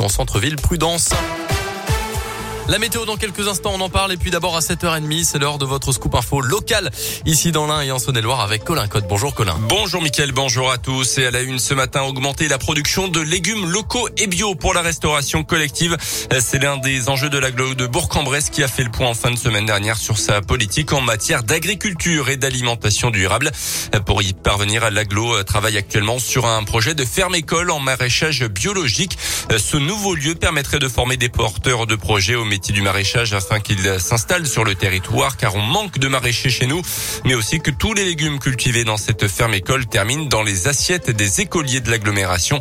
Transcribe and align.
en 0.00 0.08
centre-ville. 0.08 0.56
Prudence. 0.56 1.10
La 2.68 2.80
météo 2.80 3.04
dans 3.04 3.16
quelques 3.16 3.46
instants, 3.46 3.70
on 3.74 3.80
en 3.80 3.88
parle. 3.88 4.12
Et 4.12 4.16
puis 4.16 4.32
d'abord 4.32 4.56
à 4.56 4.58
7h30, 4.58 5.22
c'est 5.22 5.38
l'heure 5.38 5.58
de 5.58 5.64
votre 5.64 5.92
scoop 5.92 6.16
info 6.16 6.40
local 6.40 6.90
ici 7.24 7.52
dans 7.52 7.68
l'Ain 7.68 7.80
et 7.82 7.92
en 7.92 8.00
Saône-et-Loire 8.00 8.40
avec 8.40 8.64
Colin 8.64 8.88
Cotte. 8.88 9.06
Bonjour 9.08 9.34
Colin. 9.36 9.56
Bonjour 9.68 10.02
Mickaël, 10.02 10.32
bonjour 10.32 10.72
à 10.72 10.78
tous. 10.78 11.18
Et 11.18 11.26
à 11.26 11.30
la 11.30 11.42
une 11.42 11.60
ce 11.60 11.74
matin, 11.74 12.02
augmenter 12.02 12.48
la 12.48 12.58
production 12.58 13.06
de 13.06 13.20
légumes 13.20 13.70
locaux 13.70 14.08
et 14.16 14.26
bio 14.26 14.56
pour 14.56 14.74
la 14.74 14.82
restauration 14.82 15.44
collective. 15.44 15.96
C'est 16.40 16.60
l'un 16.60 16.76
des 16.76 17.08
enjeux 17.08 17.30
de 17.30 17.38
l'agglo 17.38 17.74
de 17.74 17.86
Bourg-en-Bresse 17.86 18.50
qui 18.50 18.64
a 18.64 18.68
fait 18.68 18.82
le 18.82 18.90
point 18.90 19.06
en 19.06 19.14
fin 19.14 19.30
de 19.30 19.38
semaine 19.38 19.66
dernière 19.66 19.96
sur 19.96 20.18
sa 20.18 20.40
politique 20.40 20.92
en 20.92 21.00
matière 21.00 21.44
d'agriculture 21.44 22.30
et 22.30 22.36
d'alimentation 22.36 23.10
durable. 23.12 23.52
Pour 24.06 24.22
y 24.22 24.32
parvenir, 24.32 24.90
l'agglo 24.90 25.40
travaille 25.44 25.76
actuellement 25.76 26.18
sur 26.18 26.46
un 26.46 26.64
projet 26.64 26.96
de 26.96 27.04
ferme-école 27.04 27.70
en 27.70 27.78
maraîchage 27.78 28.44
biologique. 28.44 29.16
Ce 29.56 29.76
nouveau 29.76 30.16
lieu 30.16 30.34
permettrait 30.34 30.80
de 30.80 30.88
former 30.88 31.16
des 31.16 31.28
porteurs 31.28 31.86
de 31.86 31.94
projets 31.94 32.34
au 32.34 32.44
du 32.58 32.80
maraîchage 32.80 33.34
afin 33.34 33.60
qu'il 33.60 33.78
s'installe 34.00 34.46
sur 34.46 34.64
le 34.64 34.74
territoire 34.74 35.36
car 35.36 35.54
on 35.56 35.62
manque 35.62 35.98
de 35.98 36.08
maraîchers 36.08 36.50
chez 36.50 36.66
nous, 36.66 36.80
mais 37.24 37.34
aussi 37.34 37.60
que 37.60 37.70
tous 37.70 37.92
les 37.92 38.04
légumes 38.04 38.38
cultivés 38.38 38.84
dans 38.84 38.96
cette 38.96 39.28
ferme 39.28 39.54
école 39.54 39.86
terminent 39.86 40.24
dans 40.24 40.42
les 40.42 40.68
assiettes 40.68 41.10
des 41.10 41.40
écoliers 41.42 41.80
de 41.80 41.90
l'agglomération. 41.90 42.58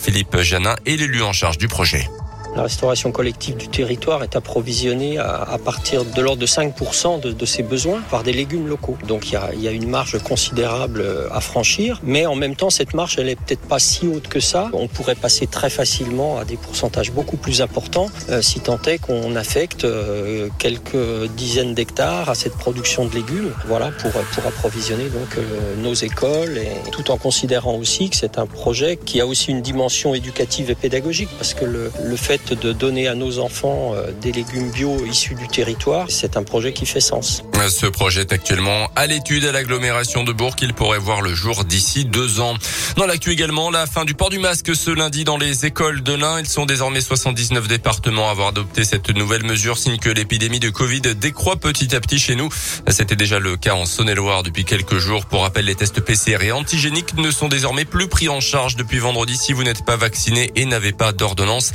Philippe 0.00 0.40
Janin 0.40 0.76
est 0.86 0.96
l'élu 0.96 1.22
en 1.22 1.32
charge 1.32 1.58
du 1.58 1.68
projet. 1.68 2.08
La 2.56 2.64
restauration 2.64 3.12
collective 3.12 3.56
du 3.56 3.68
territoire 3.68 4.22
est 4.22 4.34
approvisionnée 4.34 5.18
à, 5.18 5.56
partir 5.64 6.04
de 6.04 6.20
l'ordre 6.20 6.40
de 6.40 6.46
5% 6.46 7.20
de, 7.20 7.46
ses 7.46 7.62
besoins 7.62 8.00
par 8.10 8.22
des 8.22 8.32
légumes 8.32 8.66
locaux. 8.66 8.98
Donc 9.06 9.28
il 9.28 9.34
y, 9.34 9.36
a, 9.36 9.54
y, 9.54 9.68
a, 9.68 9.70
une 9.70 9.88
marge 9.88 10.18
considérable 10.22 11.04
à 11.30 11.40
franchir, 11.40 12.00
mais 12.02 12.26
en 12.26 12.34
même 12.34 12.56
temps 12.56 12.70
cette 12.70 12.92
marge 12.92 13.16
elle 13.18 13.28
est 13.28 13.36
peut-être 13.36 13.60
pas 13.62 13.78
si 13.78 14.06
haute 14.06 14.28
que 14.28 14.40
ça. 14.40 14.68
On 14.72 14.88
pourrait 14.88 15.14
passer 15.14 15.46
très 15.46 15.70
facilement 15.70 16.38
à 16.38 16.44
des 16.44 16.56
pourcentages 16.56 17.12
beaucoup 17.12 17.36
plus 17.36 17.62
importants 17.62 18.08
euh, 18.28 18.42
si 18.42 18.60
tant 18.60 18.80
est 18.82 18.98
qu'on 18.98 19.36
affecte 19.36 19.84
euh, 19.84 20.48
quelques 20.58 21.26
dizaines 21.36 21.74
d'hectares 21.74 22.28
à 22.28 22.34
cette 22.34 22.56
production 22.56 23.04
de 23.04 23.14
légumes, 23.14 23.52
voilà 23.66 23.90
pour 23.92 24.10
pour 24.10 24.46
approvisionner 24.46 25.04
donc 25.04 25.36
euh, 25.38 25.76
nos 25.76 25.94
écoles 25.94 26.58
et 26.58 26.90
tout 26.90 27.10
en 27.10 27.16
considérant 27.16 27.76
aussi 27.76 28.10
que 28.10 28.16
c'est 28.16 28.38
un 28.38 28.46
projet 28.46 28.96
qui 28.96 29.20
a 29.20 29.26
aussi 29.26 29.50
une 29.50 29.62
dimension 29.62 30.14
éducative 30.14 30.70
et 30.70 30.74
pédagogique 30.74 31.30
parce 31.38 31.54
que 31.54 31.64
le, 31.64 31.92
le 32.02 32.16
fait 32.16 32.39
de 32.48 32.72
donner 32.72 33.08
à 33.08 33.14
nos 33.14 33.38
enfants 33.38 33.94
euh, 33.94 34.10
des 34.20 34.32
légumes 34.32 34.70
bio 34.70 35.04
issus 35.06 35.34
du 35.34 35.48
territoire, 35.48 36.10
c'est 36.10 36.36
un 36.36 36.42
projet 36.42 36.72
qui 36.72 36.86
fait 36.86 37.00
sens. 37.00 37.42
Ce 37.68 37.86
projet 37.86 38.22
est 38.22 38.32
actuellement 38.32 38.90
à 38.96 39.06
l'étude 39.06 39.44
à 39.44 39.52
l'agglomération 39.52 40.24
de 40.24 40.32
Bourg. 40.32 40.56
Il 40.62 40.72
pourrait 40.72 40.98
voir 40.98 41.20
le 41.20 41.34
jour 41.34 41.64
d'ici 41.64 42.04
deux 42.04 42.40
ans. 42.40 42.54
Dans 42.96 43.06
l'actu 43.06 43.32
également, 43.32 43.70
la 43.70 43.86
fin 43.86 44.04
du 44.04 44.14
port 44.14 44.30
du 44.30 44.38
masque 44.38 44.74
ce 44.74 44.90
lundi 44.90 45.24
dans 45.24 45.36
les 45.36 45.66
écoles 45.66 46.02
de 46.02 46.14
l'Ain. 46.14 46.40
Ils 46.40 46.46
sont 46.46 46.64
désormais 46.64 47.00
79 47.00 47.68
départements 47.68 48.28
à 48.28 48.30
avoir 48.30 48.48
adopté 48.48 48.84
cette 48.84 49.10
nouvelle 49.10 49.44
mesure, 49.44 49.78
signe 49.78 49.98
que 49.98 50.08
l'épidémie 50.08 50.60
de 50.60 50.70
Covid 50.70 51.02
décroît 51.16 51.56
petit 51.56 51.94
à 51.94 52.00
petit 52.00 52.18
chez 52.18 52.34
nous. 52.34 52.48
C'était 52.88 53.16
déjà 53.16 53.38
le 53.38 53.56
cas 53.56 53.74
en 53.74 53.84
Saône-et-Loire 53.84 54.42
depuis 54.42 54.64
quelques 54.64 54.98
jours. 54.98 55.26
Pour 55.26 55.42
rappel, 55.42 55.66
les 55.66 55.74
tests 55.74 56.00
PCR 56.00 56.42
et 56.42 56.52
antigéniques 56.52 57.14
ne 57.14 57.30
sont 57.30 57.48
désormais 57.48 57.84
plus 57.84 58.08
pris 58.08 58.28
en 58.28 58.40
charge 58.40 58.76
depuis 58.76 58.98
vendredi 58.98 59.36
si 59.36 59.52
vous 59.52 59.64
n'êtes 59.64 59.84
pas 59.84 59.96
vacciné 59.96 60.50
et 60.56 60.64
n'avez 60.64 60.92
pas 60.92 61.12
d'ordonnance 61.12 61.72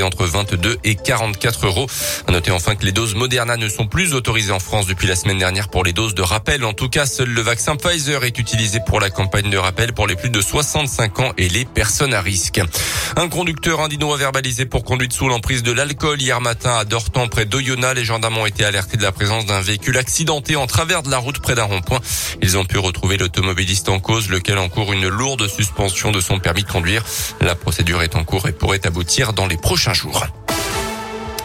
entre 0.00 0.24
22 0.24 0.78
et 0.84 0.94
44 0.94 1.66
euros. 1.66 1.86
À 2.26 2.32
noter 2.32 2.50
enfin 2.50 2.74
que 2.76 2.84
les 2.84 2.92
doses 2.92 3.14
Moderna 3.14 3.56
ne 3.56 3.68
sont 3.68 3.86
plus 3.86 4.14
autorisées 4.14 4.52
en 4.52 4.60
France 4.60 4.86
depuis 4.86 5.01
la 5.06 5.16
semaine 5.16 5.38
dernière 5.38 5.68
pour 5.68 5.84
les 5.84 5.92
doses 5.92 6.14
de 6.14 6.22
rappel. 6.22 6.64
En 6.64 6.72
tout 6.72 6.88
cas, 6.88 7.06
seul 7.06 7.28
le 7.28 7.40
vaccin 7.40 7.76
Pfizer 7.76 8.24
est 8.24 8.38
utilisé 8.38 8.78
pour 8.86 9.00
la 9.00 9.10
campagne 9.10 9.50
de 9.50 9.56
rappel 9.56 9.92
pour 9.92 10.06
les 10.06 10.16
plus 10.16 10.30
de 10.30 10.40
65 10.40 11.20
ans 11.20 11.32
et 11.38 11.48
les 11.48 11.64
personnes 11.64 12.14
à 12.14 12.20
risque. 12.20 12.60
Un 13.16 13.28
conducteur 13.28 13.80
indino 13.80 14.12
a 14.12 14.16
verbalisé 14.16 14.64
pour 14.64 14.84
conduite 14.84 15.12
sous 15.12 15.28
l'emprise 15.28 15.62
de 15.62 15.72
l'alcool 15.72 16.20
hier 16.20 16.40
matin 16.40 16.76
à 16.76 16.84
Dortan 16.84 17.28
près 17.28 17.46
d'Oyonnax. 17.46 17.96
Les 17.96 18.04
gendarmes 18.04 18.38
ont 18.38 18.46
été 18.46 18.64
alertés 18.64 18.96
de 18.96 19.02
la 19.02 19.12
présence 19.12 19.46
d'un 19.46 19.60
véhicule 19.60 19.98
accidenté 19.98 20.56
en 20.56 20.66
travers 20.66 21.02
de 21.02 21.10
la 21.10 21.18
route 21.18 21.40
près 21.40 21.54
d'un 21.54 21.64
rond-point. 21.64 22.00
Ils 22.40 22.56
ont 22.56 22.64
pu 22.64 22.78
retrouver 22.78 23.16
l'automobiliste 23.16 23.88
en 23.88 23.98
cause, 23.98 24.28
lequel 24.28 24.58
encourt 24.58 24.92
une 24.92 25.08
lourde 25.08 25.48
suspension 25.48 26.12
de 26.12 26.20
son 26.20 26.38
permis 26.38 26.62
de 26.62 26.70
conduire. 26.70 27.04
La 27.40 27.54
procédure 27.54 28.02
est 28.02 28.14
en 28.14 28.24
cours 28.24 28.46
et 28.48 28.52
pourrait 28.52 28.86
aboutir 28.86 29.32
dans 29.32 29.46
les 29.46 29.56
prochains 29.56 29.94
jours. 29.94 30.24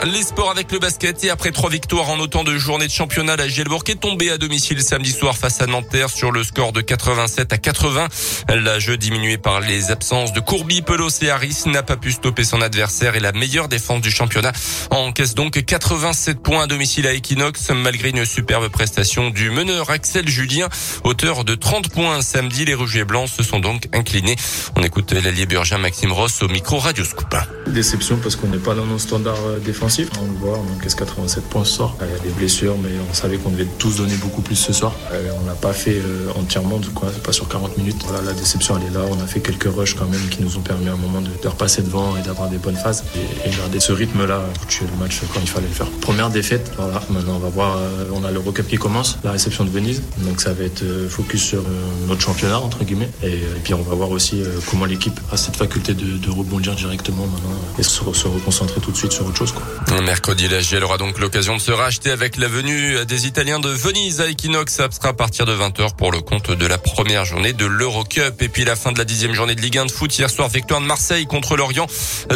Les 0.06 0.22
sports 0.22 0.52
avec 0.52 0.72
le 0.72 0.78
basket 0.78 1.24
et 1.24 1.32
après 1.32 1.52
trois 1.52 1.72
victoires 1.72 2.10
en 2.10 2.20
autant 2.20 2.44
de 2.44 2.56
journées 2.58 2.86
de 2.86 2.92
championnat, 2.92 3.36
la 3.36 3.48
Gielbourg 3.48 3.84
est 3.88 4.00
tombée 4.00 4.30
à 4.30 4.38
domicile 4.38 4.82
samedi 4.82 5.12
soir 5.12 5.36
face 5.36 5.60
à 5.60 5.66
Nanterre 5.66 6.10
sur 6.10 6.32
le 6.32 6.44
score 6.44 6.72
de 6.72 6.82
87 6.82 7.52
à 7.52 7.58
80. 7.58 8.08
La 8.50 8.80
jeu 8.80 8.98
diminué 8.98 9.38
par 9.38 9.60
les 9.60 9.90
absences 9.90 10.34
de 10.34 10.40
Courby, 10.40 10.84
Pelos 10.84 11.10
et 11.24 11.32
Harris 11.32 11.64
n'a 11.66 11.82
pas 11.82 11.98
pu 11.98 12.12
stopper 12.12 12.44
son 12.44 12.62
adversaire 12.62 13.16
et 13.16 13.20
la 13.20 13.32
meilleure 13.32 13.68
défense 13.68 14.02
du 14.02 14.12
championnat 14.12 14.52
encaisse 14.92 15.34
donc 15.34 15.66
87 15.66 16.42
points 16.42 16.64
à 16.64 16.68
domicile 16.68 17.08
à 17.08 17.14
Equinox 17.14 17.72
malgré 17.72 18.10
une 18.10 18.26
superbe 18.26 18.70
prestation 18.70 19.32
du 19.32 19.50
meneur 19.50 19.90
Axel 19.90 20.28
Julien, 20.30 20.70
auteur 21.06 21.44
de 21.44 21.56
30 21.56 21.90
points 21.90 22.22
samedi. 22.22 22.66
Les 22.66 22.76
rouges 22.76 22.98
et 22.98 23.04
blancs 23.04 23.30
se 23.30 23.42
sont 23.42 23.60
donc 23.60 23.88
inclinés. 23.94 24.36
On 24.76 24.84
écoute 24.84 25.12
l'allié 25.12 25.48
burgien 25.48 25.80
Maxime 25.80 26.12
Ross 26.12 26.44
au 26.44 26.48
micro 26.48 26.78
Radio 26.78 27.04
Scoop. 27.04 27.36
Déception 27.74 28.18
parce 28.18 28.36
qu'on 28.36 28.48
n'est 28.48 28.58
pas 28.58 28.76
dans 28.76 28.86
nos 28.86 28.98
standards 28.98 29.36
euh, 29.46 29.60
défensifs 29.60 30.10
on 30.22 30.26
le 30.26 30.38
voit, 30.38 30.60
on 30.60 30.76
encaisse 30.76 30.96
87 30.96 31.44
points 31.46 31.66
ce 31.66 31.74
soir. 31.74 31.96
Il 32.02 32.08
y 32.08 32.20
a 32.20 32.20
des 32.20 32.30
blessures, 32.30 32.76
mais 32.82 32.90
on 33.10 33.14
savait 33.14 33.38
qu'on 33.38 33.50
devait 33.50 33.68
tous 33.78 33.98
donner 33.98 34.16
beaucoup 34.16 34.42
plus 34.42 34.56
ce 34.56 34.74
soir. 34.74 34.94
Euh, 35.12 35.30
on 35.42 35.46
n'a 35.46 35.54
pas 35.54 35.74
fait 35.74 36.00
euh, 36.00 36.30
entièrement, 36.36 36.78
du 36.78 36.90
coup, 36.90 37.06
pas 37.24 37.32
sur 37.32 37.48
40 37.48 37.78
minutes. 37.78 37.98
Voilà, 38.06 38.24
la 38.24 38.34
déception, 38.34 38.78
elle 38.78 38.88
est 38.88 38.94
là. 38.94 39.06
On 39.10 39.22
a 39.22 39.28
fait 39.28 39.40
quelques 39.40 39.72
rushs 39.74 39.96
quand 39.96 40.08
même 40.08 40.28
qui 40.30 40.42
nous 40.42 40.58
ont 40.58 40.62
permis 40.62 40.88
à 40.88 40.94
un 40.94 40.98
moment 40.98 41.22
de, 41.22 41.48
repasser 41.48 41.82
devant 41.82 42.18
et 42.18 42.22
d'avoir 42.22 42.50
des 42.50 42.58
bonnes 42.58 42.76
phases 42.76 43.04
et, 43.16 43.50
garder 43.58 43.80
ce 43.80 43.92
rythme-là, 43.92 44.42
tuer 44.68 44.86
le 44.92 45.00
match 45.00 45.22
quand 45.34 45.40
il 45.42 45.50
fallait 45.50 45.68
le 45.68 45.74
faire. 45.74 45.90
Première 46.02 46.30
défaite, 46.30 46.72
voilà. 46.78 47.02
Maintenant, 47.10 47.36
on 47.36 47.40
va 47.40 47.50
voir. 47.50 47.78
Euh, 47.78 48.06
on 48.14 48.24
a 48.24 48.32
l'Eurocup 48.32 48.68
qui 48.68 48.78
commence, 48.78 49.18
la 49.24 49.32
réception 49.32 49.64
de 49.64 49.70
Venise. 49.70 50.04
Donc, 50.20 50.42
ça 50.42 50.54
va 50.54 50.64
être 50.64 50.84
focus 51.10 51.42
sur 51.42 51.64
notre 52.08 52.22
championnat, 52.22 52.60
entre 52.60 52.84
guillemets. 52.84 53.10
Et, 53.24 53.40
puis, 53.64 53.74
on 53.74 53.82
va 53.82 53.96
voir 53.96 54.12
aussi 54.12 54.44
comment 54.70 54.86
l'équipe 54.86 55.20
a 55.32 55.38
cette 55.38 55.56
faculté 55.56 55.94
de, 55.94 56.30
rebondir 56.30 56.76
directement 56.76 57.26
maintenant 57.26 57.57
et 57.78 57.84
se, 57.84 58.02
se 58.14 58.28
reconcentrer 58.28 58.82
tout 58.82 58.92
de 58.92 58.98
suite 58.98 59.12
sur 59.12 59.26
autre 59.26 59.38
chose. 59.38 59.54
Quoi. 59.54 60.02
Mercredi, 60.02 60.48
la 60.48 60.60
GL 60.60 60.84
aura 60.84 60.98
donc 60.98 61.20
l'occasion 61.20 61.56
de 61.56 61.62
se 61.62 61.72
racheter 61.72 62.12
avec 62.12 62.38
la 62.38 62.48
venue 62.48 63.06
des 63.06 63.28
Italiens 63.28 63.60
de 63.60 63.70
Venise 63.70 64.22
à 64.22 64.28
Equinox. 64.30 64.74
Ça 64.74 64.90
sera 64.92 65.10
à 65.10 65.14
partir 65.14 65.46
de 65.46 65.56
20h 65.56 65.96
pour 65.96 66.12
le 66.12 66.22
compte 66.22 66.52
de 66.52 66.66
la 66.66 66.78
première 66.78 67.26
journée 67.26 67.54
de 67.54 67.66
l'Eurocup. 67.66 68.42
Et 68.42 68.50
puis 68.50 68.66
la 68.66 68.76
fin 68.76 68.92
de 68.92 68.98
la 68.98 69.06
dixième 69.06 69.34
journée 69.34 69.56
de 69.56 69.62
Ligue 69.62 69.78
1 69.78 69.86
de 69.86 69.92
foot. 69.92 70.18
Hier 70.18 70.30
soir, 70.30 70.50
victoire 70.50 70.82
de 70.82 70.86
Marseille 70.86 71.26
contre 71.26 71.58
Lorient. 71.58 71.88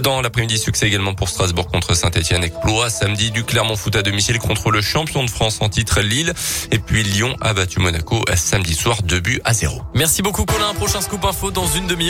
Dans 0.02 0.22
l'après-midi, 0.22 0.58
succès 0.58 0.88
également 0.88 1.14
pour 1.14 1.30
Strasbourg 1.30 1.68
contre 1.68 1.96
Saint-Etienne. 1.96 2.44
Exploit 2.44 2.90
samedi 2.90 3.32
du 3.32 3.44
Clermont 3.44 3.76
Foot 3.76 3.96
à 3.96 4.02
domicile 4.02 4.40
contre 4.40 4.72
le 4.72 4.82
champion 4.82 5.24
de 5.24 5.30
France 5.30 5.58
en 5.62 5.70
titre 5.70 6.02
Lille. 6.02 6.34
Et 6.72 6.80
puis 6.80 7.04
Lyon 7.04 7.36
a 7.42 7.54
battu 7.54 7.80
Monaco 7.80 8.24
samedi 8.36 8.76
soir, 8.76 9.02
2 9.04 9.20
buts 9.20 9.42
à 9.44 9.54
0. 9.54 9.82
Merci 9.94 10.22
beaucoup 10.22 10.46
Colin. 10.46 10.74
Prochain 10.74 11.02
scoop 11.02 11.24
info 11.26 11.52
dans 11.52 11.68
une 11.68 11.88
demi-heure. 11.88 12.10